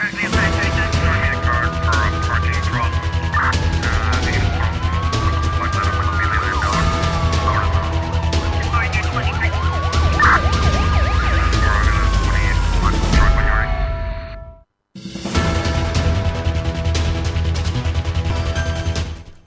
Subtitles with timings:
[0.00, 0.29] Currently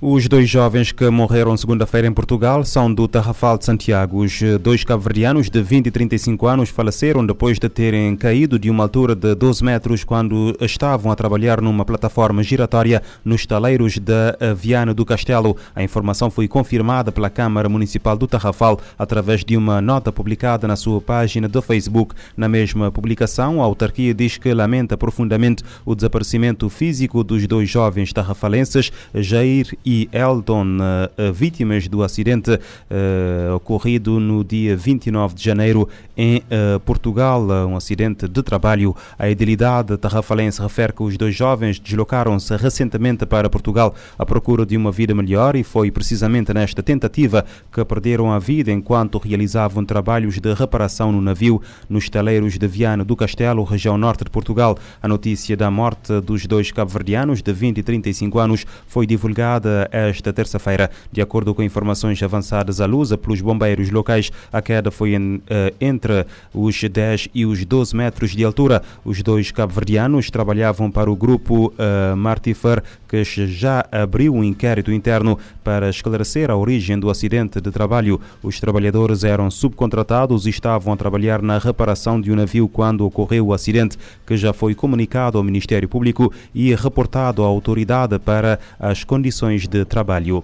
[0.05, 4.21] Os dois jovens que morreram segunda-feira em Portugal são do Tarrafal de Santiago.
[4.21, 8.83] Os dois cabo-verdianos de 20 e 35 anos faleceram depois de terem caído de uma
[8.83, 14.93] altura de 12 metros quando estavam a trabalhar numa plataforma giratória nos taleiros da Viana
[14.93, 15.55] do Castelo.
[15.73, 20.75] A informação foi confirmada pela Câmara Municipal do Tarrafal através de uma nota publicada na
[20.75, 22.13] sua página do Facebook.
[22.35, 28.11] Na mesma publicação, a autarquia diz que lamenta profundamente o desaparecimento físico dos dois jovens
[28.11, 30.77] tarrafalenses, Jair e e Eldon,
[31.17, 37.75] eh, vítimas do acidente uh, ocorrido no dia 29 de janeiro em uh, Portugal, um
[37.75, 38.95] acidente de trabalho.
[39.19, 44.75] A idilidade tarrafalense refere que os dois jovens deslocaram-se recentemente para Portugal à procura de
[44.75, 50.39] uma vida melhor e foi precisamente nesta tentativa que perderam a vida enquanto realizavam trabalhos
[50.39, 54.75] de reparação no navio nos taleiros de Viana do Castelo, região norte de Portugal.
[55.01, 60.31] A notícia da morte dos dois cabo-verdianos de 20 e 35 anos foi divulgada esta
[60.31, 60.89] terça-feira.
[61.11, 65.41] De acordo com informações avançadas à Lusa pelos bombeiros locais, a queda foi em, uh,
[65.79, 68.81] entre os 10 e os 12 metros de altura.
[69.03, 72.83] Os dois cabo-verdianos trabalhavam para o grupo uh, Martifer,
[73.13, 78.19] que já abriu um inquérito interno para esclarecer a origem do acidente de trabalho.
[78.41, 83.45] Os trabalhadores eram subcontratados e estavam a trabalhar na reparação de um navio quando ocorreu
[83.45, 89.03] o acidente, que já foi comunicado ao Ministério Público e reportado à autoridade para as
[89.03, 90.43] condições de trabalho.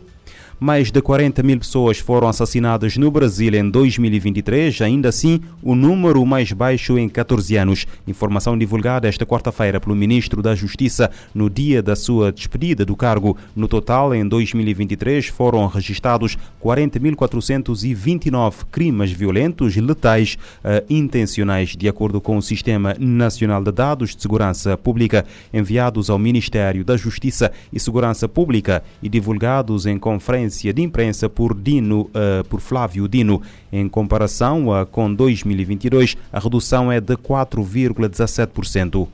[0.62, 6.26] Mais de 40 mil pessoas foram assassinadas no Brasil em 2023, ainda assim o número
[6.26, 7.88] mais baixo em 14 anos.
[8.06, 13.38] Informação divulgada esta quarta-feira pelo Ministro da Justiça no dia da sua despedida do cargo.
[13.56, 22.36] No total, em 2023 foram registrados 40.429 crimes violentos letais uh, intencionais, de acordo com
[22.36, 28.28] o Sistema Nacional de Dados de Segurança Pública, enviados ao Ministério da Justiça e Segurança
[28.28, 33.42] Pública e divulgados em conferência conferência de imprensa por Dino, uh, por Flávio Dino.
[33.72, 39.08] Em comparação uh, com 2022, a redução é de 4,17%.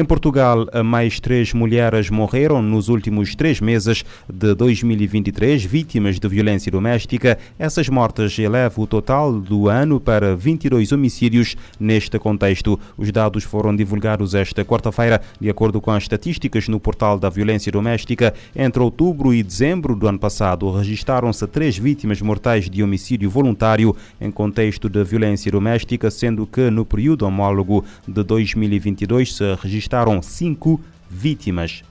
[0.00, 6.70] Em Portugal, mais três mulheres morreram nos últimos três meses de 2023, vítimas de violência
[6.70, 7.36] doméstica.
[7.58, 12.78] Essas mortes elevam o total do ano para 22 homicídios neste contexto.
[12.96, 17.72] Os dados foram divulgados esta quarta-feira, de acordo com as estatísticas no portal da violência
[17.72, 18.32] doméstica.
[18.54, 24.30] Entre outubro e dezembro do ano passado, registaram-se três vítimas mortais de homicídio voluntário em
[24.30, 30.78] contexto de violência doméstica, sendo que no período homólogo de 2022 se registraram registaram cinco
[31.08, 31.82] vítimas.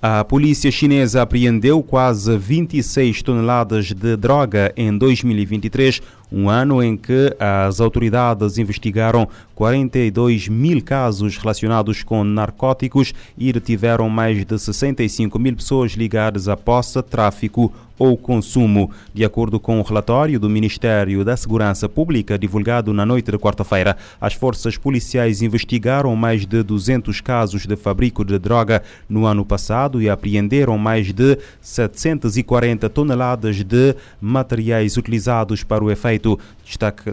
[0.00, 7.36] A polícia chinesa apreendeu quase 26 toneladas de droga em 2023, um ano em que
[7.38, 15.54] as autoridades investigaram 42 mil casos relacionados com narcóticos e detiveram mais de 65 mil
[15.54, 18.90] pessoas ligadas a posse, tráfico ou consumo.
[19.14, 23.96] De acordo com o relatório do Ministério da Segurança Pública divulgado na noite de quarta-feira,
[24.20, 30.02] as forças policiais investigaram mais de 200 casos de fabrico de droga no ano passado
[30.02, 36.21] e apreenderam mais de 740 toneladas de materiais utilizados para o efeito.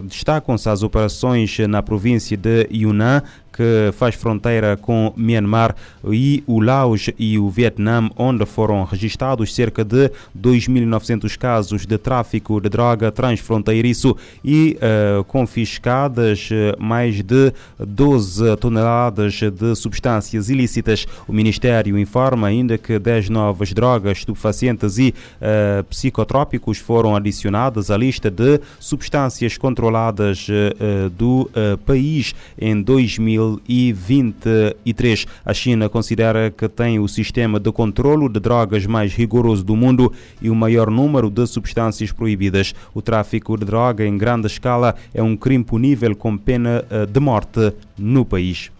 [0.04, 3.22] Destacam-se as operações na província de Yunnan,
[3.52, 5.74] que faz fronteira com Myanmar
[6.04, 12.60] e o Laos e o Vietnã, onde foram registrados cerca de 2.900 casos de tráfico
[12.60, 21.06] de droga transfronteiriço e uh, confiscadas eh, mais de 12 toneladas de substâncias ilícitas.
[21.26, 27.96] O Ministério informa ainda que 10 novas drogas estupefacientes e uh, psicotrópicos foram adicionadas à
[27.96, 31.50] lista de substâncias controladas uh, do
[31.84, 35.26] país em 2000 2023.
[35.44, 40.12] A China considera que tem o sistema de controlo de drogas mais rigoroso do mundo
[40.42, 42.74] e o maior número de substâncias proibidas.
[42.92, 47.20] O tráfico de droga em grande escala é um crime punível com pena eh, de
[47.20, 48.70] morte no país.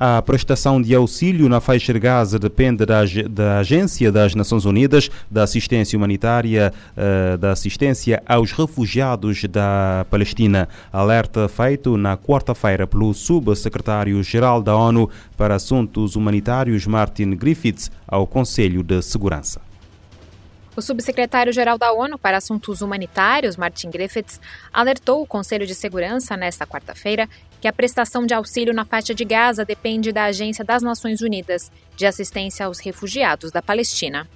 [0.00, 5.10] A prestação de auxílio na faixa de Gaza depende da, da Agência das Nações Unidas
[5.28, 10.68] da Assistência Humanitária, uh, da assistência aos refugiados da Palestina.
[10.92, 18.84] Alerta feito na quarta-feira pelo subsecretário-geral da ONU para Assuntos Humanitários, Martin Griffiths, ao Conselho
[18.84, 19.60] de Segurança.
[20.78, 24.40] O subsecretário-geral da ONU para Assuntos Humanitários, Martin Griffiths,
[24.72, 27.28] alertou o Conselho de Segurança nesta quarta-feira
[27.60, 31.70] que a prestação de auxílio na faixa de Gaza depende da Agência das Nações Unidas
[31.96, 34.28] de Assistência aos Refugiados da Palestina.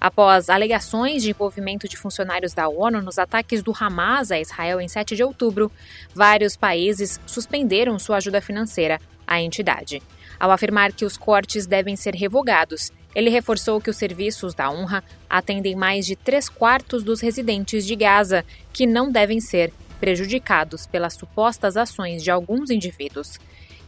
[0.00, 4.88] Após alegações de envolvimento de funcionários da ONU nos ataques do Hamas a Israel em
[4.88, 5.72] 7 de outubro,
[6.14, 10.02] vários países suspenderam sua ajuda financeira à entidade.
[10.38, 15.02] Ao afirmar que os cortes devem ser revogados, ele reforçou que os serviços da UNRWA
[15.28, 18.44] atendem mais de três quartos dos residentes de Gaza,
[18.74, 23.38] que não devem ser prejudicados pelas supostas ações de alguns indivíduos.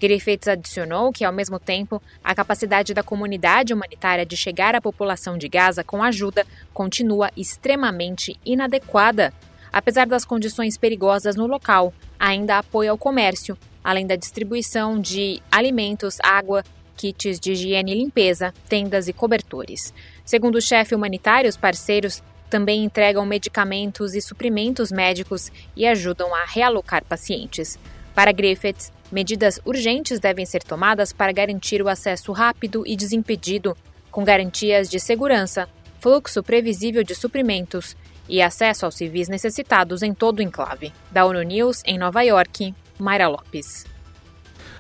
[0.01, 5.37] Griffiths adicionou que, ao mesmo tempo, a capacidade da comunidade humanitária de chegar à população
[5.37, 9.33] de Gaza com ajuda continua extremamente inadequada.
[9.73, 16.19] Apesar das condições perigosas no local, ainda apoio ao comércio, além da distribuição de alimentos,
[16.23, 16.63] água,
[16.97, 19.93] kits de higiene e limpeza, tendas e cobertores.
[20.25, 26.45] Segundo o chefe humanitário, os parceiros também entregam medicamentos e suprimentos médicos e ajudam a
[26.45, 27.79] realocar pacientes.
[28.15, 33.77] Para Griffiths, medidas urgentes devem ser tomadas para garantir o acesso rápido e desimpedido,
[34.11, 35.69] com garantias de segurança,
[36.01, 37.97] fluxo previsível de suprimentos
[38.29, 40.93] e acesso aos civis necessitados em todo o enclave.
[41.11, 43.87] Da ONU News, em Nova York, Mayra Lopes.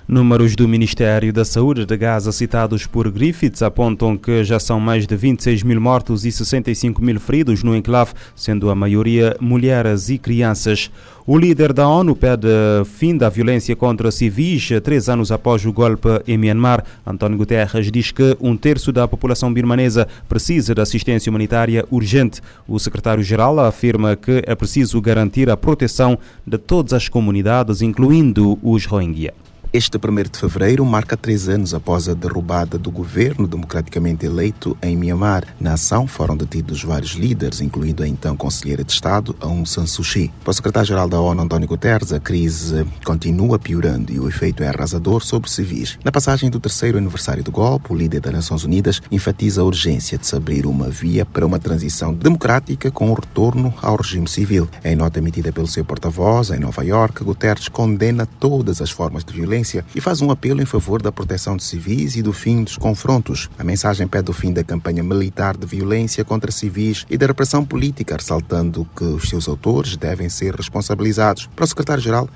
[0.09, 5.07] Números do Ministério da Saúde de Gaza citados por Griffiths apontam que já são mais
[5.07, 10.17] de 26 mil mortos e 65 mil feridos no enclave, sendo a maioria mulheres e
[10.17, 10.91] crianças.
[11.27, 12.49] O líder da ONU pede
[12.87, 16.83] fim da violência contra civis três anos após o golpe em Myanmar.
[17.07, 22.41] António Guterres diz que um terço da população birmanesa precisa de assistência humanitária urgente.
[22.67, 28.87] O secretário-geral afirma que é preciso garantir a proteção de todas as comunidades, incluindo os
[28.87, 29.35] Rohingya.
[29.71, 34.97] Este 1 de fevereiro marca três anos após a derrubada do governo democraticamente eleito em
[34.97, 35.45] Myanmar.
[35.61, 40.03] Na ação foram detidos vários líderes, incluindo a então conselheira de Estado, Aung San Suu
[40.03, 40.33] Kyi.
[40.43, 44.69] Para o secretário-geral da ONU, António Guterres, a crise continua piorando e o efeito é
[44.69, 45.99] arrasador sobre civis.
[46.03, 50.17] Na passagem do terceiro aniversário do golpe, o líder das Nações Unidas enfatiza a urgência
[50.17, 54.67] de se abrir uma via para uma transição democrática com o retorno ao regime civil.
[54.83, 59.35] Em nota emitida pelo seu porta-voz, em Nova York, Guterres condena todas as formas de
[59.35, 62.63] violência violência e faz um apelo em favor da proteção de civis e do fim
[62.63, 63.51] dos confrontos.
[63.59, 67.65] A mensagem pede o fim da campanha militar de violência contra civis e da repressão
[67.65, 71.49] política, ressaltando que os seus autores devem ser responsabilizados.
[71.55, 72.29] Para o secretário-geral,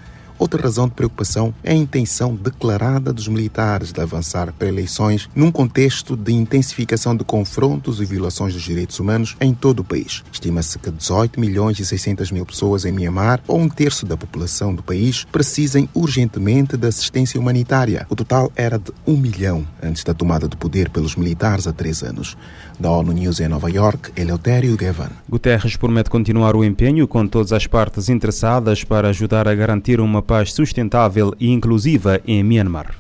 [0.43, 5.53] Outra razão de preocupação é a intenção declarada dos militares de avançar para eleições num
[5.53, 10.25] contexto de intensificação de confrontos e violações dos direitos humanos em todo o país.
[10.33, 14.75] Estima-se que 18 milhões e 600 mil pessoas em Myanmar, ou um terço da população
[14.75, 18.05] do país, precisem urgentemente de assistência humanitária.
[18.11, 22.03] O total era de um milhão antes da tomada de poder pelos militares há três
[22.03, 22.37] anos.
[22.81, 25.11] Da ONU News em Nova York, Eleutério Gavan.
[25.31, 30.21] Guterres promete continuar o empenho com todas as partes interessadas para ajudar a garantir uma
[30.33, 32.95] paz sustentável e inclusiva em Myanmar.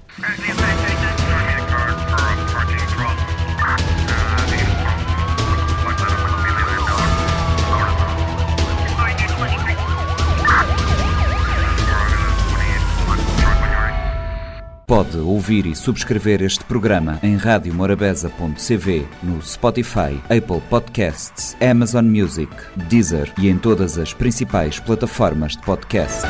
[14.86, 22.52] Pode ouvir e subscrever este programa em radiomorabeza.cv, no Spotify, Apple Podcasts, Amazon Music,
[22.90, 26.20] Deezer e em todas as principais plataformas de podcast.